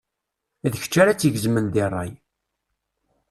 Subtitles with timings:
[0.71, 2.11] D kečč ara tt-igezmen deg rray.